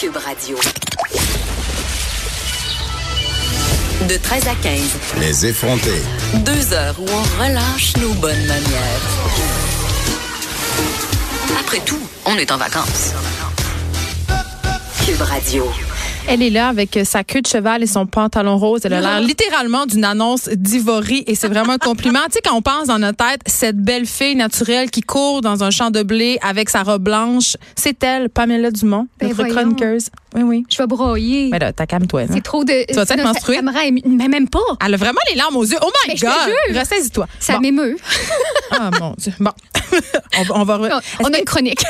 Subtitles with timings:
[0.00, 0.56] Cube Radio.
[4.08, 4.80] De 13 à 15.
[5.20, 6.00] Les effronter.
[6.36, 9.02] Deux heures où on relâche nos bonnes manières.
[11.60, 13.12] Après tout, on est en vacances.
[15.04, 15.70] Cube Radio.
[16.28, 18.82] Elle est là avec sa queue de cheval et son pantalon rose.
[18.84, 22.20] Elle a l'air littéralement d'une annonce d'ivory et c'est vraiment un compliment.
[22.26, 25.64] tu sais, quand on pense dans notre tête, cette belle fille naturelle qui court dans
[25.64, 29.54] un champ de blé avec sa robe blanche, c'est elle, Pamela Dumont, Ben notre voyons.
[29.56, 30.06] chroniqueuse.
[30.36, 30.64] Oui, oui.
[30.70, 31.48] Je vais broyer.
[31.50, 32.22] Mais là, t'as calme-toi.
[32.32, 32.86] c'est trop de.
[32.86, 33.08] Tu vas être?
[33.08, 34.60] Ça, me mais même pas.
[34.86, 35.78] Elle a vraiment les larmes aux yeux.
[35.82, 36.26] Oh my Mais je te
[36.70, 36.78] God!
[36.78, 37.26] Ressaisis-toi.
[37.40, 37.60] Ça Bon.
[37.60, 37.96] m'émeut.
[38.70, 39.32] Ah, mon Dieu.
[39.40, 39.50] Bon.
[40.38, 40.78] on, va- on va...
[40.78, 41.82] re- On a une chronique.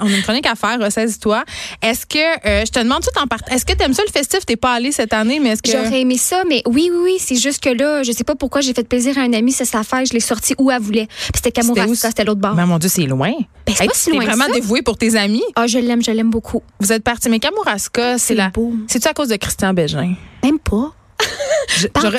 [0.00, 1.44] on a une chronique à faire, ressaisis-toi.
[1.82, 4.44] Est-ce que, euh, je te demande tout en part, est-ce que t'aimes ça le festif?
[4.46, 5.70] T'es pas allé cette année, mais est-ce que...
[5.70, 7.16] J'aurais aimé ça, mais oui, oui, oui.
[7.18, 9.64] C'est juste que là, je sais pas pourquoi j'ai fait plaisir à un ami, c'est
[9.64, 11.06] sa fête, je l'ai sorti où elle voulait.
[11.06, 12.54] Puis c'était Kamouraska, c'était l'autre bord.
[12.54, 13.32] Ben, mon Dieu, c'est loin.
[13.66, 15.42] Ben, c'est pas si loin vraiment dévoué pour tes amis?
[15.56, 16.62] Ah, je l'aime, je l'aime beaucoup.
[16.80, 17.28] Vous êtes parti.
[17.28, 18.50] Mais Kamouraska, c'est la.
[18.86, 20.14] C'est-tu à cause de Christian Bégin?
[20.42, 20.92] Même pas.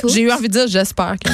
[0.07, 1.15] J'ai eu envie de dire j'espère.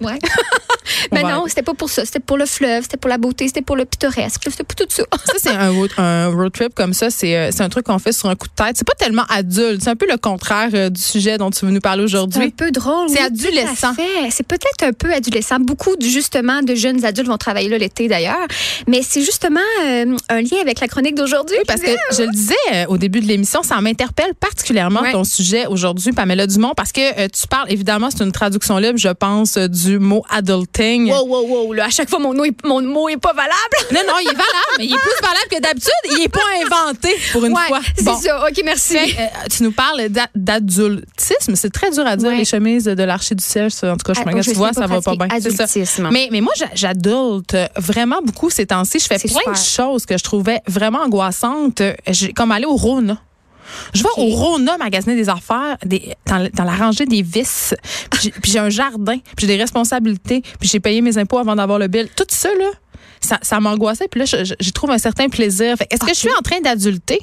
[0.00, 0.18] Ouais.
[1.14, 2.04] mais On va- non, c'était pas pour ça.
[2.04, 4.84] C'était pour le fleuve, c'était pour la beauté, c'était pour le pittoresque, c'était pour tout
[4.88, 5.02] ça.
[5.26, 7.10] Ça, c'est un road, un road trip comme ça.
[7.10, 8.76] C'est euh, c'est un truc qu'on fait sur un coup de tête.
[8.76, 9.82] C'est pas tellement adulte.
[9.82, 12.20] C'est un peu le contraire euh, du sujet dont tu veux nous parler C'est un
[12.24, 12.50] aujourd'hui.
[12.50, 13.08] peu drôle.
[13.08, 13.94] C'est oui, adolescent.
[14.30, 15.58] C'est peut-être un peu adolescent.
[15.60, 18.46] Beaucoup, justement, de jeunes adultes vont travailler là l'été, d'ailleurs.
[18.88, 21.56] Mais c'est justement euh, un lien avec la chronique d'aujourd'hui.
[21.66, 25.12] Parce que je le disais euh, au début de l'émission, ça m'interpelle particulièrement Ouais.
[25.12, 28.98] ton sujet aujourd'hui, Pamela Dumont, parce que euh, tu parles, évidemment, c'est une traduction libre,
[28.98, 31.03] je pense, du mot adulting.
[31.12, 31.72] Wow, wow, wow.
[31.72, 33.54] Là, à chaque fois, mon, nom est- mon mot est pas valable.
[33.92, 35.90] Non, non, il est valable, mais il est plus valable que d'habitude.
[36.16, 37.80] Il est pas inventé pour une ouais, fois.
[37.96, 38.16] c'est Bon.
[38.20, 38.46] ça.
[38.46, 38.94] OK, merci.
[38.98, 41.54] Fait, euh, tu nous parles d'a- d'adultisme.
[41.56, 42.36] C'est très dur à dire, Ouais.
[42.38, 43.72] les chemises de l'archer du siège.
[43.82, 45.28] En tout cas, je, Ah, me tu vois, ça va pas bien.
[45.28, 45.36] ça.
[45.36, 46.08] adultisme.
[46.12, 48.98] Mais, mais moi, j'a- j'adulte vraiment beaucoup ces temps-ci.
[48.98, 51.82] Je fais plein de choses que je trouvais vraiment angoissantes.
[52.34, 53.18] Comme aller au Rona.
[53.92, 57.74] Je vais au Rona magasiner des affaires des, dans, dans la rangée des vis.
[58.10, 61.78] Puis j'ai- un jardin, puis j'ai des responsabilités, puis j'ai payé mes impôts avant d'avoir
[61.78, 62.08] le bill.
[62.16, 62.70] Tout ça, là,
[63.20, 64.08] ça, ça m'angoissait.
[64.08, 64.26] Puis là,
[64.60, 65.76] j'y trouve un certain plaisir.
[65.90, 67.20] Est-ce que je suis en train d'adulter?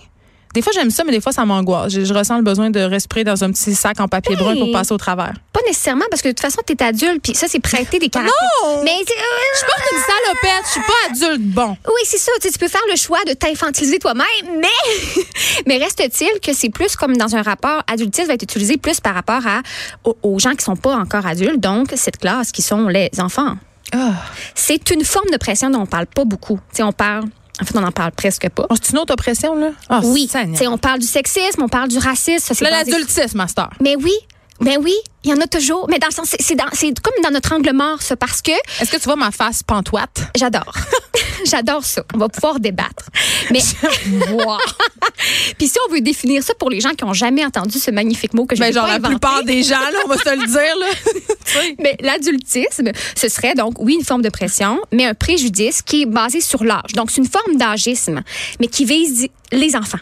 [0.54, 1.94] Des fois, j'aime ça, mais des fois, ça m'angoisse.
[1.94, 4.72] Je, je ressens le besoin de respirer dans un petit sac en papier brun pour
[4.72, 5.34] passer au travers.
[5.54, 8.36] Pas nécessairement, parce que de toute façon, t'es adulte, puis ça, c'est prêter des caractères.
[8.66, 8.82] Non!
[8.84, 11.54] Mais euh, Je porte une salopette, je suis pas adulte.
[11.54, 11.78] Bon.
[11.88, 12.32] Oui, c'est ça.
[12.42, 14.26] Tu, peux faire le choix de t'infantiliser toi-même,
[14.60, 15.24] mais,
[15.68, 19.14] mais reste-t-il que c'est plus comme dans un rapport adultisme va être utilisé plus par
[19.14, 19.62] rapport à,
[20.04, 23.56] aux, aux gens qui sont pas encore adultes, donc cette classe qui sont les enfants.
[23.94, 24.14] Ah.
[24.56, 26.60] C'est une forme de pression dont on parle pas beaucoup.
[26.72, 27.26] Tu sais, on parle.
[27.62, 28.66] En fait, on en parle presque pas.
[28.70, 29.72] Oh, c'est une autre oppression, là?
[29.88, 30.30] Ah, oui,
[30.68, 32.54] on parle du sexisme, on parle du racisme.
[32.54, 33.70] c'est l'adultisme, master.
[33.80, 34.14] Mais oui,
[34.62, 35.88] mais oui, il y en a toujours.
[35.90, 38.42] Mais dans le sens, c'est- c'est dans- c'est comme dans notre angle mort, ça, parce
[38.42, 40.22] que Est-ce que tu vois ma face pantoite?
[40.36, 40.74] J'adore.
[41.46, 42.04] J'adore ça.
[42.14, 43.10] On va pouvoir débattre.
[43.52, 43.60] Mais.
[45.58, 48.34] Puis si on veut définir ça pour les gens qui ont jamais entendu ce magnifique
[48.34, 50.30] mot que je Ben, vais genre, pas la plupart des gens, là, on va se
[50.30, 50.88] le dire, là.
[51.46, 51.76] Sais.
[51.80, 56.06] mais l'adultisme, ce serait donc oui une forme de pression, mais un préjudice qui est
[56.06, 56.94] basé sur l'âge.
[56.96, 58.22] Donc c'est une forme d'agisme,
[58.60, 60.00] mais qui vise les enfants.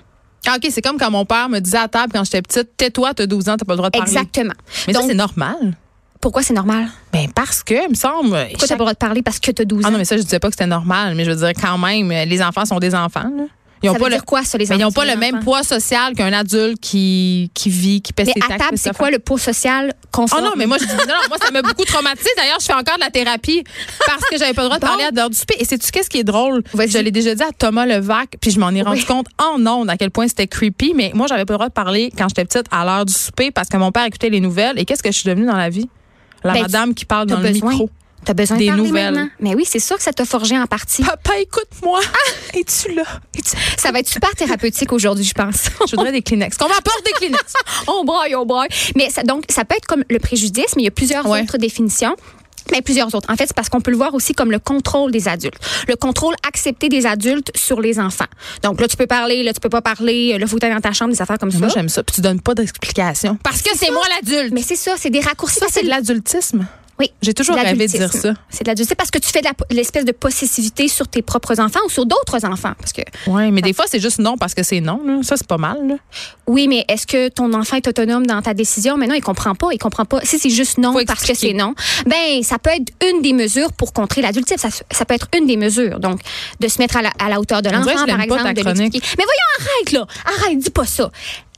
[0.48, 3.14] Ah, OK, c'est comme quand mon père me disait à table quand j'étais petite, tais-toi,
[3.14, 4.12] t'as 12 ans, t'as pas le droit de parler.
[4.12, 4.54] Exactement.
[4.88, 5.76] Mais ça, Donc c'est normal.
[6.22, 6.88] pourquoi c'est normal?
[7.14, 8.30] Ben, parce que, il me semble.
[8.52, 9.98] Pourquoi t'as pas le droit de parler parce que tu as 12 ans Ah non,
[9.98, 12.42] mais ça, je disais pas que c'était normal, mais je veux dire, quand même, les
[12.42, 13.44] enfants sont des enfants, là.
[13.82, 15.06] Ils Ça ont veut pas dire le, quoi ça les mais enfants ils n'ont pas
[15.06, 15.44] le même enfants?
[15.46, 18.60] poids social qu'un adulte qui, qui vit, qui paie Mais ses à taxes.
[18.66, 21.06] table, fait c'est quoi le poids social conforme Oh non, mais moi, je dis, non,
[21.08, 22.30] non, moi, ça m'a beaucoup traumatisé.
[22.36, 23.64] D'ailleurs, je fais encore de la thérapie
[24.06, 24.88] parce que j'avais pas le droit de Bon.
[24.88, 25.56] parler à l'heure du souper.
[25.60, 26.64] Et sais-tu qu'est-ce qui est drôle?
[26.74, 29.06] Je l'ai déjà dit à Thomas Levac, puis je m'en ai rendu Oui.
[29.06, 30.94] compte en ondes à quel point c'était creepy.
[30.96, 33.52] Mais moi, j'avais pas le droit de parler quand j'étais petite à l'heure du souper
[33.52, 34.78] parce que mon père écoutait les nouvelles.
[34.80, 35.88] Et qu'est-ce que je suis devenue dans la vie?
[36.44, 37.90] La Ben, madame qui parle dans le micro.
[38.26, 39.14] T'as besoin Des de parler nouvelles.
[39.14, 39.30] maintenant?
[39.40, 41.04] Mais oui, c'est sûr que ça t'a forgé en partie.
[41.04, 42.00] Papa, écoute-moi.
[42.04, 42.32] Ah!
[42.58, 43.04] Es-tu là?
[43.78, 45.66] Ça va être super thérapeutique aujourd'hui, je pense.
[45.90, 46.58] Je voudrais des Kleenex.
[46.58, 47.54] Qu'on m'apporte des Kleenex.
[47.88, 48.70] on braille, on braille.
[48.96, 51.42] Mais ça, donc, ça peut être comme le préjudice, mais il y a plusieurs Ouais.
[51.42, 52.16] autres définitions.
[52.72, 53.32] Mais plusieurs autres.
[53.32, 55.58] En fait, c'est parce qu'on peut le voir aussi comme le contrôle des adultes.
[55.88, 58.26] Le contrôle accepté des adultes sur les enfants.
[58.62, 60.92] Donc là, tu peux parler, là, tu peux pas parler, là, faut que dans ta
[60.92, 61.58] chambre, des affaires comme ça.
[61.58, 62.04] Moi, j'aime ça.
[62.04, 63.40] Puis tu donnes pas d'explication.
[63.44, 64.54] Parce que c'est moi l'adulte.
[64.54, 66.68] Mais c'est ça, c'est des raccourcis Ça, c'est de l'adultisme.
[67.00, 67.12] Oui.
[67.22, 68.34] J'ai toujours rêvé de dire ça.
[68.50, 71.80] C'est de l'adultisme parce que tu fais de l'espèce de possessivité sur tes propres enfants
[71.86, 72.74] ou sur d'autres enfants.
[72.78, 75.02] Parce que, Oui, mais des fois, c'est juste non parce que c'est non.
[75.06, 75.20] là.
[75.24, 75.78] Ça, c'est pas mal.
[75.88, 75.96] là.
[76.48, 78.98] oui, mais est-ce que ton enfant est autonome dans ta décision?
[78.98, 79.68] Mais non, il comprend pas.
[79.72, 80.20] Il comprend pas.
[80.24, 81.74] Si c'est juste non Faut parce que c'est non,
[82.06, 84.58] ben, ça peut être une des mesures pour contrer l'adultisme.
[84.70, 86.00] Ça, ça peut être une des mesures.
[86.00, 86.20] Donc,
[86.60, 88.54] de se mettre à la, à la hauteur de l'enfant, par exemple.
[88.54, 88.64] de.
[88.64, 90.08] Mais voyons, arrête, là.
[90.26, 91.10] Arrête, dis pas ça.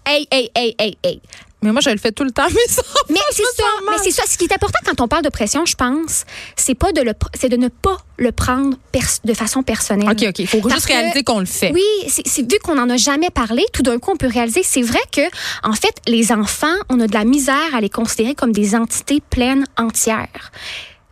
[0.05, 1.21] Hey, hey, hey, hey, hey.
[1.63, 2.81] Mais moi, je le fais tout le temps, mais ça.
[3.09, 4.23] Mais c'est ça, mais c'est ça.
[4.27, 6.25] Ce qui est important quand on parle de pression, je pense,
[6.55, 8.75] c'est pas de le, c'est de ne pas le prendre
[9.23, 10.09] de façon personnelle.
[10.09, 10.39] OK, OK.
[10.39, 11.71] Il faut Parce juste réaliser qu'on le fait.
[11.73, 14.63] Oui, c'est c'est- vu qu'on n'en a jamais parlé, tout d'un coup, on peut réaliser.
[14.63, 15.21] C'est vrai que,
[15.63, 19.21] en fait, les enfants, on a de la misère à les considérer comme des entités
[19.29, 20.51] pleines entières.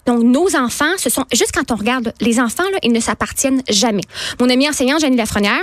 [0.06, 3.62] Donc, nos enfants, ce sont, juste quand on regarde les enfants, là, ils ne s'appartiennent
[3.69, 4.02] jamais.
[4.40, 5.62] Mon amie enseignante, Jenny Lafrenière,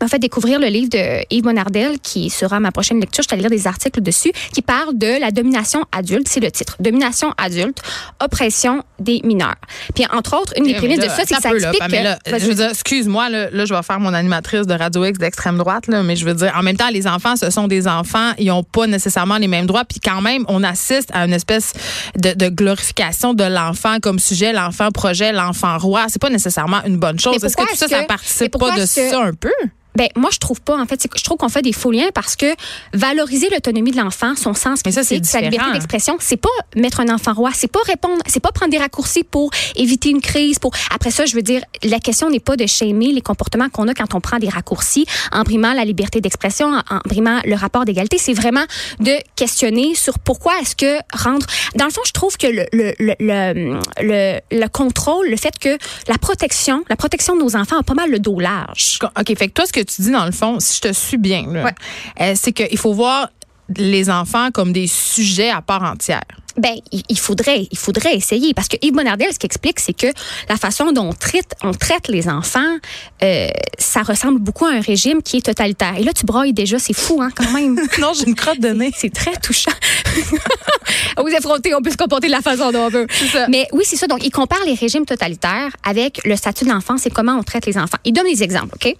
[0.00, 3.24] m'a fait découvrir le livre de Yves Monardel, qui sera ma prochaine lecture.
[3.28, 6.28] Je vais lire des articles dessus, qui parle de la domination adulte.
[6.28, 6.76] C'est le titre.
[6.78, 7.78] Domination adulte,
[8.20, 9.56] oppression des mineurs.
[9.94, 12.30] Puis, entre autres, une des prémices de ça, c'est que ça explique que...
[12.30, 15.18] Vas-y, je veux dire, excuse-moi, là, là, je vais faire mon animatrice de Radio X
[15.18, 17.86] d'extrême droite, là, mais je veux dire, en même temps, les enfants, ce sont des
[17.88, 21.32] enfants, ils n'ont pas nécessairement les mêmes droits, puis quand même, on assiste à une
[21.32, 21.72] espèce
[22.16, 26.06] de, de glorification de l'enfant comme sujet, l'enfant projet, l'enfant roi.
[26.08, 27.42] C'est pas nécessairement une bonne chose.
[27.42, 29.50] Est-ce que tout ça, ça participe pas de que- ça un peu?
[29.98, 30.78] Ben, moi, je trouve pas.
[30.78, 32.46] En fait, je trouve qu'on fait des faux liens parce que
[32.94, 37.00] valoriser l'autonomie de l'enfant, son sens Mais ça, critique, sa liberté d'expression, c'est pas mettre
[37.00, 40.60] un enfant roi, c'est pas répondre, c'est pas prendre des raccourcis pour éviter une crise.
[40.60, 43.88] Pour après ça, je veux dire, la question n'est pas de shamer les comportements qu'on
[43.88, 47.56] a quand on prend des raccourcis en brimant la liberté d'expression, en, en brimant le
[47.56, 48.18] rapport d'égalité.
[48.18, 48.64] C'est vraiment
[49.00, 51.46] de questionner sur pourquoi est-ce que rendre.
[51.74, 55.58] Dans le fond, je trouve que le le, le, le, le, le contrôle, le fait
[55.58, 59.00] que la protection, la protection de nos enfants a pas mal le dos large.
[59.18, 61.18] OK, fait que toi, ce que tu dis, dans le fond, si je te suis
[61.18, 61.74] bien, Ouais.
[62.20, 63.28] euh, c'est qu'il faut voir
[63.76, 66.22] les enfants comme des sujets à part entière.
[66.56, 70.08] Ben, il faudrait, il faudrait essayer parce que Yves Monardel, ce qu'il explique, c'est que
[70.48, 72.78] la façon dont on traite, on traite les enfants,
[73.22, 73.48] euh,
[73.78, 75.94] ça ressemble beaucoup à un régime qui est totalitaire.
[75.98, 77.78] Et là, tu brailles déjà, c'est fou, hein, quand même.
[78.00, 78.90] Non, j'ai une crotte de nez.
[78.96, 79.70] C'est très touchant.
[81.18, 83.06] Aux effrontés, on peut se comporter de la façon dont on veut.
[83.32, 83.46] ça.
[83.48, 84.06] Mais oui, c'est ça.
[84.08, 87.66] Donc, il compare les régimes totalitaires avec le statut de l'enfance et comment on traite
[87.66, 87.98] les enfants.
[88.04, 88.96] Il donne des exemples, OK?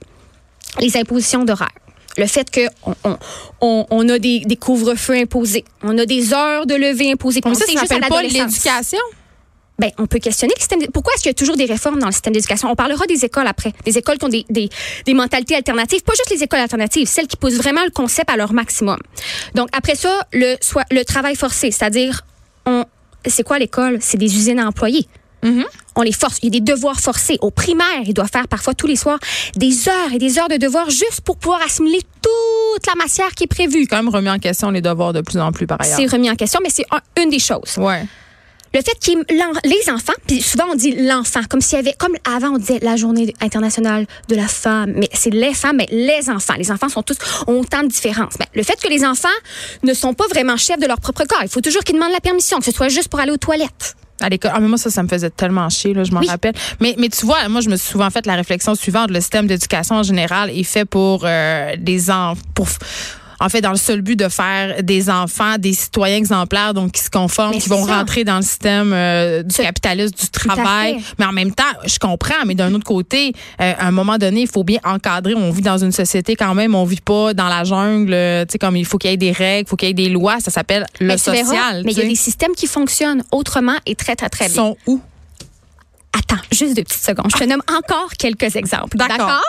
[0.81, 1.69] Les impositions d'horaire.
[2.17, 2.95] Le fait qu'on
[3.61, 5.65] on, on, a des, des couvre-feux imposés.
[5.83, 7.41] On a des heures de lever imposées.
[7.45, 8.99] Mais ça, ça s'appelle pas l'éducation?
[9.79, 10.81] Ben, on peut questionner le système.
[10.93, 12.69] Pourquoi est-ce qu'il y a toujours des réformes dans le système d'éducation?
[12.69, 13.73] On parlera des écoles après.
[13.85, 14.69] Des écoles qui ont des, des,
[15.07, 16.03] des mentalités alternatives.
[16.03, 18.99] Pas juste les écoles alternatives, celles qui poussent vraiment le concept à leur maximum.
[19.55, 22.23] Donc, après ça, le, soit, le travail forcé, c'est-à-dire,
[22.67, 22.85] on,
[23.25, 23.99] c'est quoi l'école?
[24.01, 25.07] C'est des usines à employés.
[25.96, 26.38] On les force.
[26.43, 27.38] Il y a des devoirs forcés.
[27.40, 29.19] Au primaire, ils doivent faire parfois tous les soirs
[29.56, 33.44] des heures et des heures de devoirs juste pour pouvoir assimiler toute la matière qui
[33.44, 33.87] est prévue.
[33.87, 35.96] quand même remis en question les devoirs de plus en plus par ailleurs.
[35.96, 37.76] C'est remis en question, mais c'est un- une des choses.
[37.79, 38.05] Ouais.
[38.75, 42.14] Le fait que les enfants, puis souvent on dit l'enfant, comme s'il y avait, comme
[42.31, 46.29] avant on disait la journée internationale de la femme, mais c'est les femmes, mais les
[46.29, 46.52] enfants.
[46.58, 48.35] Les enfants sont tous, ont autant de différences.
[48.38, 49.29] Mais le fait que les enfants
[49.85, 52.20] ne sont pas vraiment chefs de leur propre corps, il faut toujours qu'ils demandent la
[52.20, 53.96] permission, que ce soit juste pour aller aux toilettes.
[54.20, 54.50] À l'école.
[54.55, 56.26] Ah, mais moi, ça, ça me faisait tellement chier, là, je m'en Oui.
[56.29, 56.55] rappelle.
[56.81, 59.11] Mais, mais tu vois, moi, je me suis souvent fait la réflexion suivante.
[59.11, 62.67] Le système d'éducation en général est fait pour euh, des enfants, pour
[63.40, 67.02] en fait, dans le seul but de faire des enfants, des citoyens exemplaires, donc qui
[67.02, 67.99] se conforment, Mais qui vont ça.
[67.99, 70.99] rentrer dans le système euh, du capitalisme, du travail.
[71.19, 74.43] Mais en même temps, je comprends, mais d'un autre côté, euh, à un moment donné,
[74.43, 75.35] il faut bien encadrer.
[75.35, 78.12] On vit dans une société quand même, on vit pas dans la jungle.
[78.12, 79.90] euh, Tu sais, comme il faut qu'il y ait des règles, il faut qu'il y
[79.90, 80.38] ait des lois.
[80.40, 81.82] Ça s'appelle le Mais tu verras, social.
[81.85, 84.55] mais il y a des systèmes qui fonctionnent autrement et très, très, très bien.
[84.55, 85.00] sont où?
[86.17, 87.31] Attends, juste deux petites secondes.
[87.33, 88.97] Je te nomme encore quelques exemples.
[88.97, 89.41] D'accord.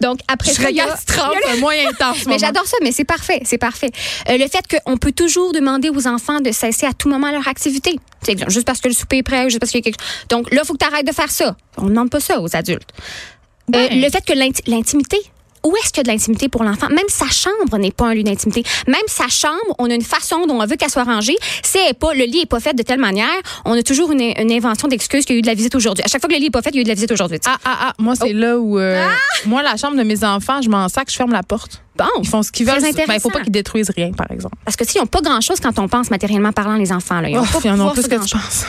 [0.00, 0.86] Donc, après Je ça, il y a-
[1.54, 2.26] le- moyen intense.
[2.26, 3.90] Mais j'adore ça, mais c'est parfait, c'est parfait.
[4.28, 7.48] Euh, le fait qu'on peut toujours demander aux enfants de cesser à tout moment leur
[7.48, 7.98] activité.
[8.22, 10.26] C'est juste parce que le souper est prêt, juste parce qu'il y a quelque chose.
[10.28, 11.56] Donc là, il faut que tu arrêtes de faire ça.
[11.78, 12.90] On ne demande pas ça aux adultes.
[13.74, 14.00] Euh, Ben.
[14.00, 15.18] le fait que l'inti- l'intimité,
[15.66, 16.88] où est-ce qu'il y a de l'intimité pour l'enfant?
[16.88, 18.62] Même sa chambre n'est pas un lieu d'intimité.
[18.86, 21.36] Même sa chambre, on a une façon dont on veut qu'elle soit rangée.
[21.62, 23.26] Si elle est pas, le lit est pas fait de telle manière,
[23.64, 26.04] on a toujours une, une invention d'excuse qu'il y a eu de la visite aujourd'hui.
[26.04, 26.94] À chaque fois que le lit est pas fait, il y a eu de la
[26.94, 27.38] visite aujourd'hui.
[27.46, 28.78] Ah, ah, ah, moi, c'est là où.
[28.78, 29.06] euh,
[29.46, 31.82] Moi, la chambre de mes enfants, je m'en sac, je ferme la porte.
[31.96, 32.04] Bon.
[32.22, 32.74] Ils font ce qu'ils veulent.
[32.82, 33.20] Ben, il intéressant.
[33.20, 34.54] faut pas qu'ils détruisent rien, par exemple.
[34.66, 37.20] Parce que tu sais, ils n'ont pas grand-chose quand on pense matériellement parlant, les enfants.
[37.22, 37.30] Là.
[37.30, 38.64] Ils ont Oh, pas ils en ont pouvoir plus que tu penses.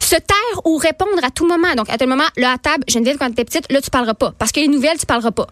[0.00, 1.74] se taire ou répondre à tout moment.
[1.76, 4.32] Donc, à tel moment, là, à table, Geneviève, quand t'es petite, là, tu parleras pas.
[4.38, 5.46] Parce que les nouvelles, tu parleras pas.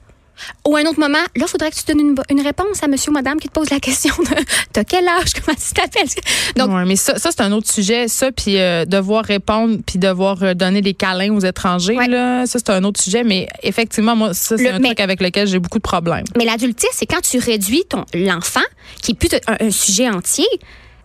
[0.67, 2.89] Ou à un autre moment, là, il faudrait que tu donnes une, une réponse à
[2.89, 4.29] monsieur ou madame qui te pose la question de
[4.73, 6.09] t'as quel âge, comment tu t'appelles?
[6.57, 8.09] Donc, Ouais, mais ça, ça c'est un autre sujet.
[8.09, 12.09] Ça, puis euh, devoir répondre, puis devoir euh, donner des câlins aux étrangers, Ouais.
[12.09, 13.25] là, ça, c'est un autre sujet.
[13.25, 16.25] Mais effectivement, moi, ça, c'est Le- un mais- truc avec lequel j'ai beaucoup de problèmes.
[16.37, 18.61] mais l'adultisme, c'est quand tu réduis ton l'enfant,
[19.03, 20.47] qui est plus un, un sujet entier,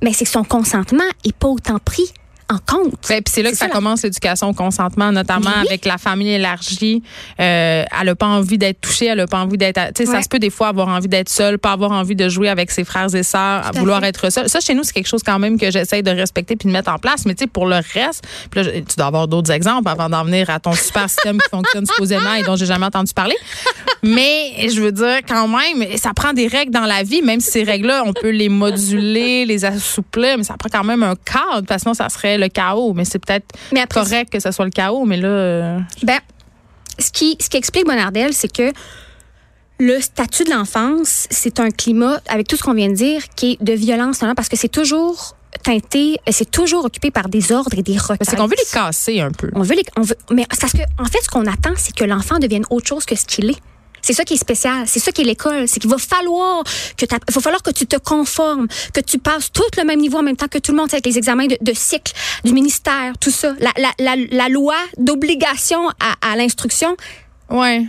[0.02, 2.12] mais c'est que son consentement est pas autant pris
[2.50, 2.94] en compte.
[3.10, 3.72] Ben, puis c'est là que ça, ça.
[3.72, 5.68] commence l'éducation au consentement, notamment Oui.
[5.68, 7.02] avec la famille élargie.
[7.40, 9.80] Euh, elle a pas envie d'être touchée, elle a pas envie d'être.
[9.96, 12.30] Tu sais, ça se peut des fois avoir envie d'être seule, pas avoir envie de
[12.30, 14.08] jouer avec ses frères et sœurs, vouloir fait.
[14.10, 14.50] être seule.
[14.50, 16.92] Ça, chez nous, c'est quelque chose quand même que j'essaye de respecter puis de mettre
[16.92, 17.26] en place.
[17.26, 18.24] Mais tu sais, pour le reste,
[18.56, 21.86] là, tu dois avoir d'autres exemples avant d'en venir à ton super système qui fonctionne
[21.86, 23.36] supposément et dont j'ai jamais entendu parler.
[24.04, 27.52] Mais je veux dire, quand même, ça prend des règles dans la vie, même si
[27.52, 31.66] ces règles-là, on peut les moduler, les assouplir, mais ça prend quand même un cadre,
[31.68, 32.94] parce que sinon, ça serait le chaos.
[32.94, 33.48] Mais c'est peut-être
[33.90, 36.20] correct que ce soit le chaos, mais là, euh, Ben,
[37.00, 38.72] ce qui, ce qui explique Bonardel, c'est que
[39.80, 43.54] le statut de l'enfance, c'est un climat, avec tout ce qu'on vient de dire, qui
[43.54, 47.78] est de violence, non, parce que c'est toujours teinté, c'est toujours occupé par des ordres
[47.78, 48.28] et des requêtes.
[48.28, 49.50] c'est qu'on veut les casser un peu.
[49.54, 52.04] On veut les, on veut, mais parce que, en fait, ce qu'on attend, c'est que
[52.04, 53.62] l'enfant devienne autre chose que ce qu'il est.
[54.04, 54.84] C'est ça qui est spécial.
[54.86, 55.68] C'est ça qui est l'école.
[55.68, 56.64] C'est qu'il va falloir
[56.98, 60.20] que il va falloir que tu te conformes, que tu passes tout le même niveau
[60.20, 63.14] en même temps que tout le monde, avec les examens de, de cycle du ministère,
[63.20, 63.56] tout ça.
[63.60, 65.90] La, la, la, la loi d'obligation
[66.22, 66.98] à, l'instruction.
[67.50, 67.86] Ouais.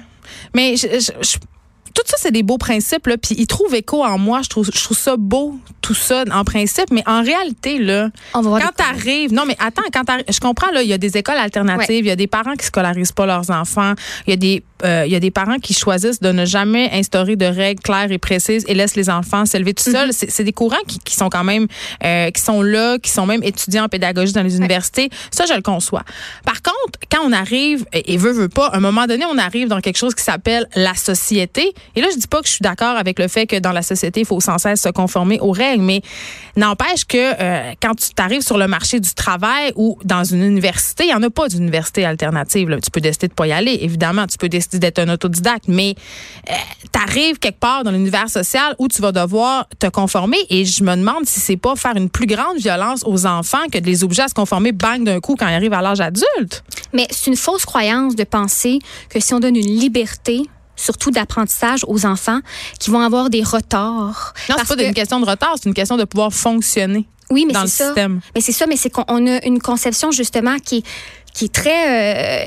[0.54, 3.16] Mais tout ça, c'est des beaux principes, là.
[3.18, 4.42] Puis ils trouvent écho en moi.
[4.42, 6.90] Je trouve, je trouve ça beau, tout ça, en principe.
[6.90, 10.70] Mais en réalité, là, On va voir quand t'arrives, non, mais attends, quand je comprends,
[10.72, 12.08] là, il y a des écoles alternatives, il Ouais.
[12.08, 13.92] y a des parents qui scolarisent pas leurs enfants,
[14.26, 16.88] il y a des, euh, il y a des parents qui choisissent de ne jamais
[16.92, 20.12] instaurer de règles claires et précises et laissent les enfants s'élever tout seuls.
[20.12, 21.66] C'est c'est des courants qui, qui sont quand même,
[22.04, 25.10] euh, qui sont là, qui sont même étudiants en pédagogie dans les universités.
[25.30, 26.02] Ça, je le conçois.
[26.46, 29.36] Par contre, quand on arrive, et, et veut, veut pas, à un moment donné, on
[29.38, 31.72] arrive dans quelque chose qui s'appelle la société.
[31.94, 33.82] Et là, je dis pas que je suis d'accord avec le fait que dans la
[33.82, 36.02] société, il faut sans cesse se conformer aux règles, mais
[36.56, 41.04] n'empêche que euh, quand tu t'arrives sur le marché du travail ou dans une université,
[41.04, 42.78] il y en a pas d'université alternative.
[42.82, 44.26] Tu peux décider de pas y aller, évidemment.
[44.26, 45.94] Tu peux décider d'être un autodidacte, mais
[46.46, 50.38] tu arrives quelque part dans l'univers social où tu vas devoir te conformer.
[50.50, 53.78] Et je me demande si c'est pas faire une plus grande violence aux enfants que
[53.78, 56.64] de les obliger à se conformer bang d'un coup quand ils arrivent à l'âge adulte.
[56.92, 58.78] Mais c'est une fausse croyance de penser
[59.08, 60.42] que si on donne une liberté,
[60.76, 62.40] surtout d'apprentissage aux enfants,
[62.80, 64.34] qui vont avoir des retards.
[64.50, 67.06] Non, c'est pas que- une question de retard, c'est une question de pouvoir fonctionner.
[67.30, 67.84] Oui, mais dans c'est le ça.
[67.86, 68.20] système.
[68.34, 70.84] Mais c'est ça, mais c'est qu'on on a une conception justement qui est
[71.34, 72.44] qui est très euh,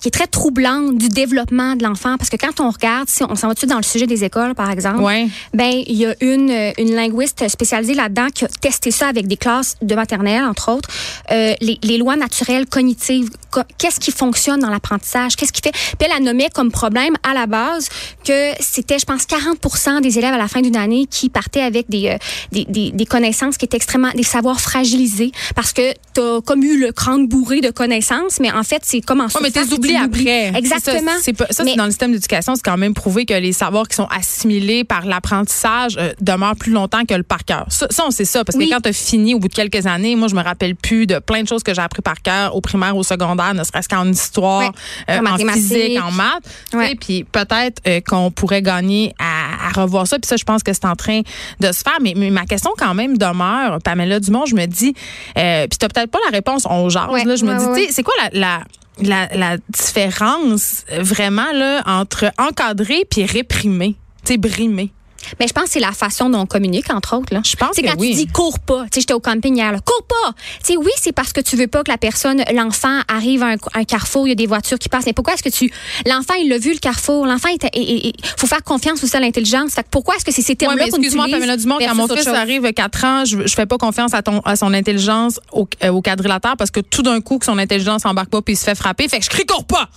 [0.00, 2.16] qui est très troublante du développement de l'enfant.
[2.18, 4.54] Parce que quand on regarde si on s'en va dessus dans le sujet des écoles
[4.54, 5.28] par exemple Ouais.
[5.54, 9.36] ben il y a une une linguiste spécialisée là-dedans qui a testé ça avec des
[9.36, 10.88] classes de maternelle entre autres.
[11.30, 15.36] Euh, les, les lois naturelles cognitives co- qu'est-ce qui fonctionne dans l'apprentissage?
[15.36, 15.72] Qu'est-ce qui fait?
[15.72, 17.88] Puis elle a nommé comme problème à la base
[18.24, 21.88] que c'était je pense 40% des élèves à la fin d'une année qui partaient avec
[21.88, 22.16] des, euh,
[22.50, 25.32] des, des, des connaissances qui étaient extrêmement des savoirs fragilisés.
[25.54, 28.01] Parce que tu as comme eu le crâne bourré de connaissances
[28.40, 30.20] mais en fait c'est comme en Ouais, mais surface, c'est oublié du l'oubli.
[30.28, 30.58] après.
[30.58, 33.88] exactement ça, ça, Mais- dans le système d'éducation, c'est quand même prouvé que les savoirs
[33.88, 37.66] qui sont assimilés par l'apprentissage euh, demeurent plus longtemps que le par cœur.
[37.68, 38.68] Ça, ça, on sait ça, parce Oui.
[38.68, 41.06] que quand tu as fini au bout de quelques années, moi, je me rappelle plus
[41.06, 43.88] de plein de choses que j'ai appris par cœur au primaire, au secondaire, ne serait-ce
[43.88, 44.72] qu'en histoire,
[45.08, 45.14] Ouais.
[45.16, 46.42] euh, En physique, en maths.
[46.70, 46.88] Tu Ouais.
[46.90, 49.31] sais, Puis peut-être euh, qu'on pourrait gagner à,
[49.76, 50.18] à revoir ça.
[50.18, 51.22] Puis ça, je pense que c'est en train
[51.60, 51.98] de se faire.
[52.00, 54.94] Mais, mais ma question quand même demeure, Pamela Dumont, je me dis,
[55.38, 57.08] euh, puis tu peut-être pas la réponse, on jase.
[57.10, 57.24] Ouais.
[57.24, 58.64] là, je me dis, ouais, c'est quoi la, la
[58.98, 64.92] la, la différence euh, vraiment là entre encadrer puis réprimer, tu sais brimer.
[65.40, 67.32] Mais je pense que c'est la façon dont on communique, entre autres.
[67.32, 67.40] Là.
[67.44, 68.10] Je pense C'est que quand oui.
[68.10, 68.82] tu dis cours pas.
[68.84, 69.78] Tu sais, j'étais au camping hier, là.
[69.84, 70.32] Cours pas!
[70.64, 73.48] Tu sais, oui, c'est parce que tu veux pas que la personne, l'enfant, arrive à
[73.52, 75.06] un, un carrefour, il y a des voitures qui passent.
[75.06, 75.72] Mais pourquoi est-ce que tu.
[76.06, 77.26] L'enfant, il l'a vu, le carrefour?
[77.26, 79.72] L'enfant, il faut faire confiance aussi à l'intelligence.
[79.72, 82.08] Fait que pourquoi est-ce que c'est ces Ouais, termes-là qu'on excuse-moi, Pamela Dumont, quand mon
[82.08, 85.40] fils arrive à 4 ans, je, je fais pas confiance à, ton, à son intelligence
[85.52, 88.54] au, euh, au quadrilatère parce que tout d'un coup, que son intelligence embarque pas puis
[88.54, 89.08] il se fait frapper.
[89.08, 89.88] Fait que je crie cours pas!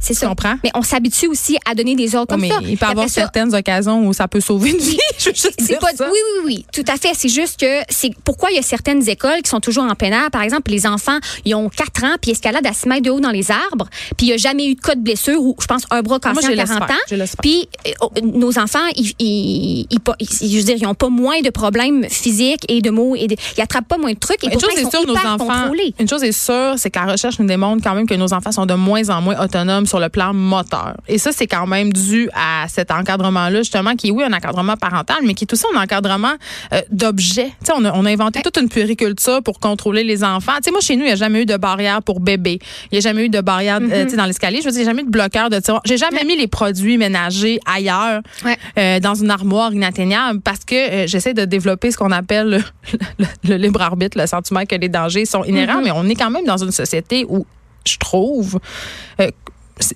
[0.00, 0.26] C'est ça.
[0.28, 0.56] comprends?
[0.64, 2.56] Mais on s'habitue aussi à donner des ordres comme mais ça.
[2.62, 4.98] il peut y avoir ça, certaines occasions où ça peut sauver une vie.
[5.18, 6.06] je veux juste C'est dire pas, ça.
[6.10, 7.10] oui, oui, oui, tout à fait.
[7.14, 10.10] C'est juste que c'est pourquoi il y a certaines écoles qui sont toujours en plein
[10.12, 10.30] air.
[10.30, 13.20] Par exemple, les enfants, ils ont 4 ans, puis escaladent à 6 mètres de haut
[13.20, 15.66] dans les arbres, puis il n'y a jamais eu de cas de blessure ou, je
[15.66, 16.96] pense, un bras cassé laisse 40 faire.
[16.96, 17.24] ans.
[17.42, 19.98] Puis euh, oh, nos enfants, ils, ils, ils,
[20.50, 23.36] je veux dire, ils n'ont pas moins de problèmes physiques et de mots, et de-
[23.56, 25.70] ils attrapent pas moins de trucs, et Une chose est sûre, nos enfants.
[25.98, 28.52] Une chose est sûre, c'est que la recherche nous démontre quand même que nos enfants
[28.52, 30.96] sont de moins en moins autonomes sur le plan moteur.
[31.08, 34.76] Et ça, c'est quand même dû à cet encadrement-là, justement, qui est oui un encadrement
[34.76, 36.34] parental, mais qui est aussi un encadrement
[36.72, 37.48] euh, d'objets.
[37.60, 40.52] Tu sais, on a, on a inventé toute une puériculture pour contrôler les enfants.
[40.58, 42.58] Tu sais, moi, chez nous, il n'y a jamais eu de barrière pour bébé.
[42.84, 44.60] Il n'y a jamais eu de barrière euh, sais, dans l'escalier.
[44.60, 45.82] Je veux dire, il n'y a jamais eu de bloqueur de tiroir.
[45.84, 48.56] J'ai jamais mis les produits ménagers ailleurs, Ouais.
[48.78, 52.96] euh, dans une armoire inatteignable, parce que euh, j'essaie de développer ce qu'on appelle le,
[53.18, 56.30] le- le libre arbitre, le sentiment que les dangers sont inhérents, mais on est quand
[56.30, 57.44] même dans une société où,
[57.86, 58.58] je trouve,
[59.20, 59.28] euh,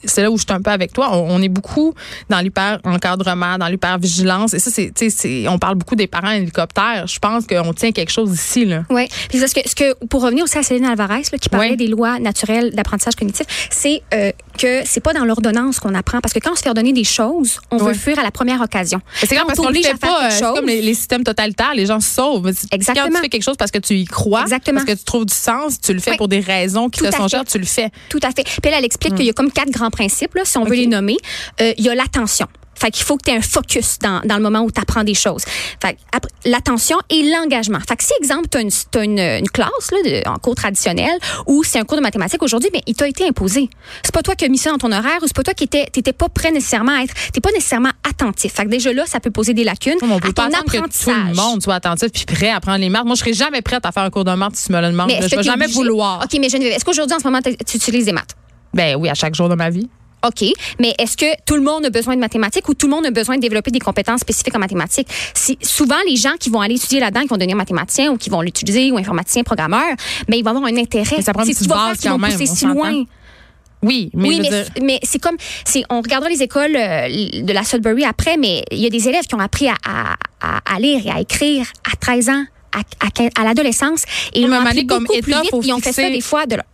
[0.04, 1.10] c'est là où je suis un peu avec toi.
[1.12, 1.94] On, on est beaucoup
[2.28, 4.54] dans l'hyper encadrement, dans l'hyper vigilance.
[4.54, 7.06] Et ça, c'est, tu sais, c'est- on parle beaucoup des parents hélicoptères.
[7.06, 8.84] Je pense qu'on tient quelque chose ici, là.
[8.90, 9.06] Oui.
[9.28, 11.88] Puis parce que, ce que, pour revenir aussi à Céline Alvarez, là, qui parlait des
[11.88, 16.20] lois naturelles d'apprentissage cognitif, c'est euh, que c'est pas dans l'ordonnance qu'on apprend.
[16.20, 18.60] Parce que quand on se fait ordonner des choses, on veut fuir à la première
[18.60, 19.00] occasion.
[19.14, 20.26] C'est Quand comme parce on qu'on le fait pas.
[20.26, 22.46] euh, C'est comme les, les systèmes totalitaires, les gens se sauvent.
[22.70, 23.06] Exactement.
[23.08, 24.80] Quand tu fais quelque chose parce que tu y crois, Exactement.
[24.80, 26.16] parce que tu trouves du sens, tu le fais Oui.
[26.16, 27.90] pour des raisons qui Tout te sont chères, tu le fais.
[28.08, 28.44] Tout à fait.
[28.44, 30.74] Puis elle, elle explique qu'il y a comme quatre grands principes, là, si on veut
[30.76, 31.16] les nommer.
[31.60, 32.46] Euh, il y a l'attention.
[32.76, 35.04] Fait qu'il faut que tu aies un focus dans, dans le moment où tu apprends
[35.04, 35.44] des choses.
[35.80, 35.96] Fait
[36.44, 37.78] l'attention et l'engagement.
[37.88, 40.56] Fait que si, exemple, tu as une, t'as une, une classe là, de- en cours
[40.56, 41.12] traditionnel
[41.46, 43.70] ou c'est un cours de mathématiques aujourd'hui, mais il t'a été imposé.
[44.02, 45.64] C'est pas toi qui as mis ça dans ton horaire ou c'est pas toi qui
[45.64, 48.52] étais, t'étais pas prêt nécessairement à être, t'es pas nécessairement attentif.
[48.52, 50.76] Fait que déjà là, ça peut poser des lacunes On peut à pas ton que
[50.78, 53.04] tout le monde soit attentif puis prêt à prendre les maths.
[53.04, 54.88] Moi, je serais jamais prête à faire un cours de maths si tu me le
[54.88, 55.10] demandes.
[55.12, 56.22] Je vais jamais vouloir.
[56.24, 58.34] OK, mais Geneviève, est-ce qu'aujourd'hui, en ce moment, tu utilises des maths?
[58.74, 59.88] Ben oui, à chaque jour de ma vie.
[60.26, 60.42] OK,
[60.80, 63.10] mais est-ce que tout le monde a besoin de mathématiques ou tout le monde a
[63.10, 65.08] besoin de développer des compétences spécifiques en mathématiques?
[65.34, 68.30] Si, souvent, les gens qui vont aller étudier là-dedans, qui vont devenir mathématiciens ou qui
[68.30, 69.94] vont l'utiliser ou informaticiens, programmeurs,
[70.26, 71.16] ben, ils vont avoir un intérêt.
[71.18, 72.64] Mais ça prend une C'est petite ce qui va faire qu'ils vont même, pousser si
[72.64, 73.04] loin.
[73.82, 75.36] Oui, mais oui, mais, dire- mais c'est comme,
[75.90, 79.24] on regardera les écoles euh, de la Sudbury après, mais il y a des élèves
[79.26, 79.74] qui ont appris à,
[80.40, 84.48] à- lire et à écrire à 13 ans, à, à, 15 à l'adolescence, et ils
[84.48, 86.64] mais appris comme beaucoup plus vite, ils ont fait ça des fois de leur-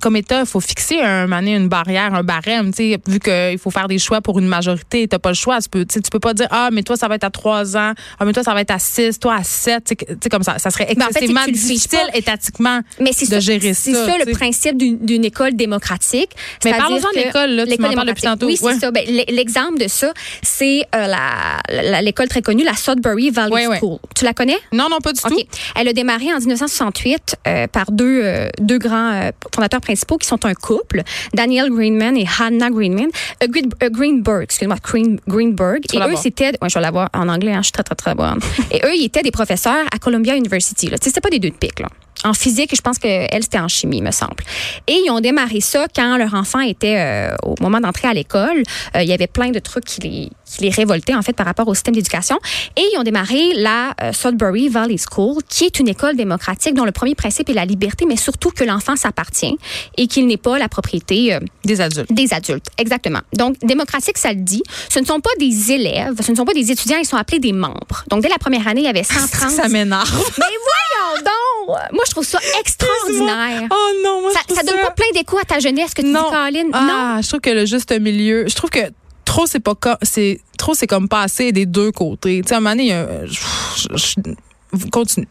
[0.00, 2.72] comme État, il faut fixer un, donné, une barrière, un barème.
[2.72, 5.34] tu sais, Vu qu'il faut faire des choix pour une majorité, tu n'as pas le
[5.34, 5.60] choix.
[5.60, 7.92] Tu peux, tu peux pas dire Ah, mais toi, ça va être à 3 ans.
[8.18, 9.84] Ah, mais toi, ça va être à 6, toi, à 7.
[9.84, 10.58] Tu sais, que- tu sais, comme ça.
[10.58, 13.92] Ça serait en fait, c'est que excessivement difficile étatiquement Mais c'est de ça, gérer c'est
[13.92, 14.06] ça.
[14.06, 16.30] ça tu le principe d'une école démocratique.
[16.64, 17.64] Mais parlons-en de l'école, là.
[17.64, 18.58] Tu l'école m'en parles depuis démocratique.
[18.60, 18.66] tantôt.
[18.66, 18.90] Oui, c'est ça.
[18.90, 20.12] Ben, L'exemple de ça,
[20.42, 23.78] c'est euh, l'école très connue, la Sudbury Valley Ouais, ouais.
[23.78, 23.98] School.
[24.14, 24.58] Tu la connais?
[24.72, 25.40] Non, non, pas du tout.
[25.76, 30.44] Elle a démarré en 1968 euh, par deux, euh, deux grands fondateurs principaux qui sont
[30.44, 31.02] un couple,
[31.32, 33.08] Daniel Greenman et Hannah Greenman.
[33.42, 35.80] Euh, Green- euh, Greenberg, excuse-moi, Green- Greenberg.
[35.94, 36.52] Et eux, c'était...
[36.60, 38.38] Ouais, je vais l'avoir en anglais, hein, je suis très, très, très bonne.
[38.70, 40.88] et eux, ils étaient des professeurs à Columbia University.
[40.88, 40.98] Là.
[40.98, 41.88] Tu sais, c'était pas des deux de pique, là.
[42.24, 44.42] En physique, je pense qu'elle, c'était en chimie, me semble.
[44.88, 48.62] Et ils ont démarré ça quand leur enfant était euh, au moment d'entrer à l'école.
[48.96, 51.46] Euh, il y avait plein de trucs qui les, qui les révoltaient, en fait, par
[51.46, 52.38] rapport au système d'éducation.
[52.76, 56.84] Et ils ont démarré la euh, Sudbury Valley School, qui est une école démocratique dont
[56.84, 59.56] le premier principe est la liberté, mais surtout que l'enfant s'appartient
[59.96, 62.12] et qu'il n'est pas la propriété euh, Des adultes.
[62.12, 63.20] des adultes, exactement.
[63.34, 64.62] Donc, démocratique, ça le dit.
[64.88, 67.38] Ce ne sont pas des élèves, ce ne sont pas des étudiants, ils sont appelés
[67.40, 68.04] des membres.
[68.08, 69.50] Donc, dès la première année, il y avait 130.
[69.50, 70.08] Ça m'énerve.
[70.38, 71.76] Mais voyons donc!
[71.92, 73.68] Moi, je trouve ça extraordinaire.
[73.70, 76.08] Oh non, moi, Ça, je ça donne pas plein d'écho à ta jeunesse que tu
[76.08, 76.24] non.
[76.24, 76.68] dis, Caroline.
[76.68, 76.78] Non.
[76.80, 78.80] Ah, je trouve que le juste milieu, je trouve que
[79.28, 82.40] trop c'est pas c'est trop c'est comme pas assez des deux côtés.
[82.42, 82.90] Tu sais à un moment donné,
[83.26, 85.28] je- je- continue.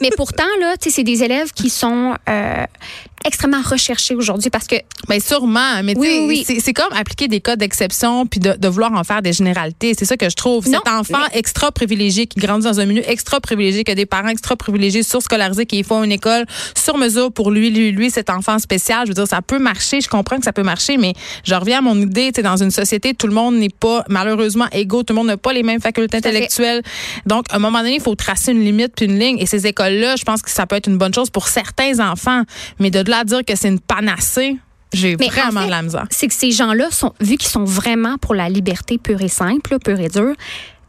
[0.00, 2.64] Mais pourtant, là, c'est des élèves qui sont euh,
[3.24, 4.76] extrêmement recherchés aujourd'hui parce que
[5.08, 8.92] Ben sûrement, mais Oui, oui, c'est- comme appliquer des cas d'exception puis de, de vouloir
[8.94, 9.92] en faire des généralités.
[9.98, 10.68] C'est ça que je trouve.
[10.68, 14.06] Non, Cet enfant extra privilégié qui grandit dans un milieu extra privilégié, qui a des
[14.06, 18.30] parents extra privilégiés, surscolarisés, qui font une école sur mesure pour lui, lui, lui, cet
[18.30, 19.02] enfant spécial.
[19.04, 20.00] Je veux dire, ça peut marcher.
[20.00, 21.12] Je comprends que ça peut marcher, mais
[21.44, 22.32] je reviens à mon idée.
[22.32, 25.02] Tu dans une société, tout le monde n'est pas malheureusement égaux.
[25.02, 26.82] Tout le monde n'a pas les mêmes facultés intellectuelles.
[27.26, 29.38] Donc, à un moment donné, il faut tracer une limite puis une ligne.
[29.38, 32.42] Et ces écoles-là, je pense que ça peut être une bonne chose pour certains enfants,
[32.78, 34.56] mais de là à dire que c'est une panacée.
[34.92, 36.06] J'ai vraiment en fait, de la misère.
[36.10, 39.72] c'est que ces gens-là, sont, vu qu'ils sont vraiment pour la liberté pure et simple,
[39.72, 40.34] là, pure et dure,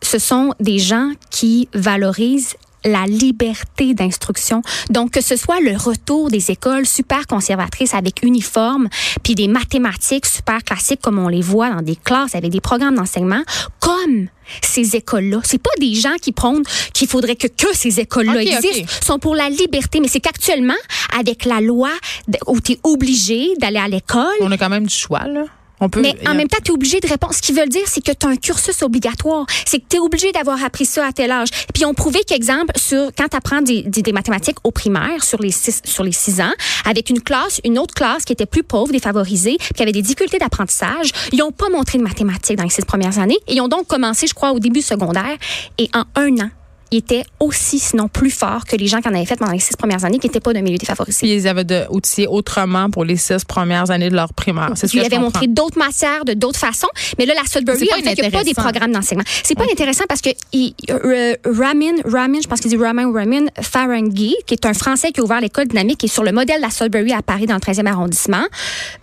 [0.01, 4.61] ce sont des gens qui valorisent la liberté d'instruction.
[4.89, 8.89] Donc, que ce soit le retour des écoles super conservatrices avec uniforme,
[9.23, 12.95] puis des mathématiques super classiques comme on les voit dans des classes avec des programmes
[12.95, 13.43] d'enseignement,
[13.79, 14.27] comme
[14.61, 15.39] ces écoles-là.
[15.43, 16.63] C'est pas des gens qui prônent
[16.93, 18.91] qu'il faudrait que, que ces écoles-là existent.
[19.05, 19.99] sont pour la liberté.
[19.99, 20.73] Mais c'est qu'actuellement,
[21.17, 21.89] avec la loi
[22.47, 25.45] où tu es obligé d'aller à l'école, On a quand même du choix, là.
[25.81, 26.01] On peut.
[26.01, 27.33] mais en même temps, tu es obligé de répondre.
[27.33, 29.45] Ce qu'ils veulent dire, c'est que tu as un cursus obligatoire.
[29.65, 31.49] C'est que tu es obligé d'avoir appris ça à tel âge.
[31.73, 35.23] Puis ils ont prouvé qu'exemple, sur quand tu apprends des, des, des mathématiques au primaire
[35.23, 36.53] sur les six, sur les six ans,
[36.85, 40.03] avec une classe, une autre classe qui était plus pauvre, défavorisée, puis qui avait des
[40.03, 43.39] difficultés d'apprentissage, ils n'ont pas montré de mathématiques dans les six premières années.
[43.47, 45.35] Et ils ont donc commencé, je crois, au début secondaire.
[45.79, 46.49] Et en un an,
[46.91, 49.59] ils étaient aussi, sinon plus forts que les gens qui en avaient fait pendant les
[49.59, 51.19] six premières années qui n'étaient pas d'un milieu défavorisé.
[51.19, 54.71] Puis ils avaient de outillés autrement pour les six premières années de leur primaire.
[54.75, 55.39] C'est ce Il que je avait comprends.
[55.39, 56.87] montré d'autres matières de d'autres façons.
[57.17, 59.23] Mais là, la Sudbury, en fait, il n'y a pas des programmes d'enseignement.
[59.43, 63.13] C'est pas intéressant parce que il- euh, Ramin, Ramin, je pense qu'il dit Ramin ou
[63.13, 66.31] Ramin Farangui, qui est un Français qui a ouvert l'école dynamique, qui est sur le
[66.31, 68.43] modèle de la Sudbury à Paris dans le 13e arrondissement,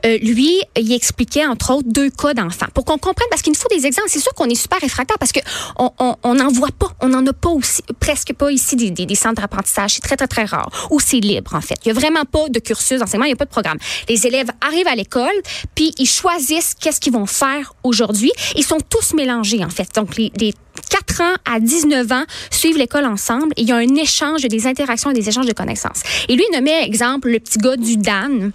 [0.05, 2.67] euh, lui, il expliquait entre autres deux cas d'enfants.
[2.75, 4.09] Pour qu'on comprenne, parce qu'il nous faut des exemples.
[4.11, 5.41] C'est sûr qu'on est super réfractaire parce que
[5.79, 7.78] on on- on n'en voit pas, on n'en a pas aussi.
[8.01, 9.95] Presque pas ici des, centres d'apprentissage.
[9.95, 10.71] C'est très, très, très rare.
[10.91, 11.77] Ou c'est libre, en fait.
[11.85, 13.79] Il y a vraiment pas de cursus d'enseignement, il n'y a pas de programme.
[14.09, 15.35] Les élèves arrivent à l'école,
[15.75, 18.33] puis ils choisissent qu'est-ce qu'ils vont faire aujourd'hui.
[18.57, 19.89] Ils sont tous mélangés, en fait.
[19.95, 20.55] Donc, les, les
[20.91, 24.67] 4 ans à 19 ans suivent l'école ensemble et il y a un échange, des
[24.67, 26.03] interactions et des échanges de connaissances.
[26.29, 28.53] Et lui, il nommait, exemple, le petit gars du Dan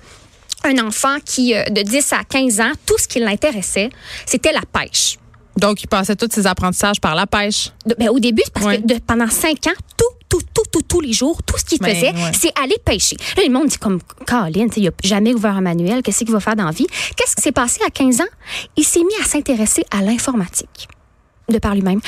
[0.64, 3.90] un enfant qui, euh, de 10 à 15 ans, tout ce qui l'intéressait,
[4.26, 5.18] c'était la pêche.
[5.58, 7.70] Donc, il passait tous ses apprentissages par la pêche.
[7.86, 8.82] De- ben, au début, parce Ouais.
[8.82, 11.78] que de- pendant 5 ans, tout, tout, tout, tout, tous les jours, tout ce qu'il
[11.80, 12.32] Ben, faisait, ouais.
[12.40, 13.16] c'est aller pêcher.
[13.38, 14.00] Là, le monde dit comme,
[14.74, 16.88] sais, il n'a jamais ouvert un manuel, qu'est-ce qu'il va faire dans la vie?
[17.16, 18.32] Qu'est-ce qui s'est passé à 15 ans?
[18.78, 20.88] Il s'est mis à s'intéresser à l'informatique.
[21.50, 22.00] De par lui-même.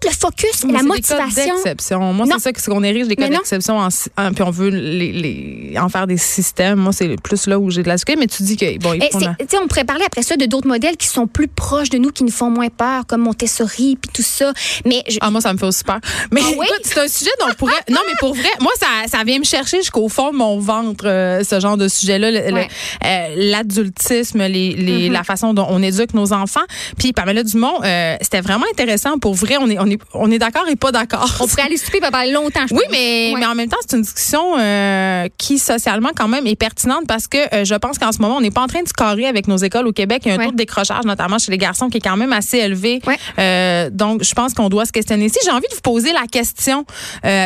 [0.00, 1.54] Tout le focus, Mais la motivation.
[1.54, 2.12] d'exception.
[2.12, 4.68] Moi, c'est ça qu'on érige des cas Mais d'exception, en, si- en- puis on veut
[4.70, 6.78] les, les- en faire des systèmes.
[6.78, 8.12] Moi, c'est plus là où j'ai de la sucre.
[8.18, 11.06] Mais tu dis que bon, sais, on pourrait parler après ça de d'autres modèles qui
[11.08, 14.52] sont plus proches de nous, qui nous font moins peur, comme Montessori puis tout ça.
[14.86, 15.98] Mais je- Ah, moi, ça me fait aussi peur.
[16.30, 16.66] Mais Ah oui?
[16.68, 17.72] écoute, c'est un sujet dont on pourrait.
[17.90, 21.04] Non, mais pour vrai, moi, ça, ça vient me chercher jusqu'au fond de mon ventre,
[21.06, 22.30] euh, ce genre de sujet-là.
[22.30, 22.68] Le- le- Ouais.
[23.04, 25.12] euh, L'adultisme, les, Mm-hmm.
[25.12, 26.60] la façon dont on éduque nos enfants.
[26.98, 29.18] Puis, Pamela Dumont, euh, c'était vraiment intéressant.
[29.18, 31.28] Pour vrai, on est, on est, on est d'accord et pas d'accord.
[31.40, 32.66] on pourrait aller souper pendant longtemps.
[32.68, 33.40] je Oui, mais, Ouais.
[33.40, 37.26] mais en même temps, c'est une discussion euh, qui, socialement, quand même, est pertinente parce
[37.26, 39.26] que euh, je pense qu'en ce moment, on n'est pas en train de se carrer
[39.26, 40.22] avec nos écoles au Québec.
[40.24, 40.44] Il y a un Ouais.
[40.46, 43.00] taux de décrochage, notamment chez les garçons, qui est quand même assez élevé.
[43.06, 43.16] Ouais.
[43.38, 45.28] Euh, donc, je pense qu'on doit se questionner.
[45.28, 46.84] Si j'ai envie de vous poser la question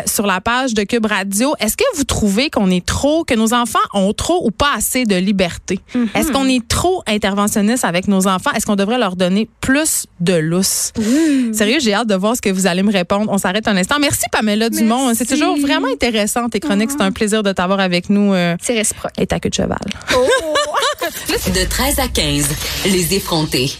[0.06, 3.52] sur la page de Cube Radio, est-ce que vous trouvez qu'on est trop, que nos
[3.54, 5.78] enfants ont trop ou pas assez de liberté?
[5.94, 6.08] Mm-hmm.
[6.16, 8.50] Est-ce qu'on est trop interventionniste avec nos enfants?
[8.56, 10.92] Est-ce qu'on devrait leur donner plus de lousse?
[11.52, 13.30] Sérieux, j'ai hâte de voir ce que vous allez me répondre.
[13.30, 13.96] On s'arrête un instant.
[14.00, 15.12] Merci, Pamela Dumont.
[15.14, 16.90] C'est toujours vraiment intéressant, tes chroniques.
[16.92, 19.12] C'est un plaisir de t'avoir avec nous euh, C'est réciproque.
[19.18, 19.78] et ta queue de cheval.
[21.54, 22.48] De 13 à 15,
[22.86, 23.70] les effrontés.